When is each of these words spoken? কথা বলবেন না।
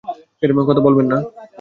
কথা 0.67 0.81
বলবেন 0.81 1.05
না। 1.05 1.17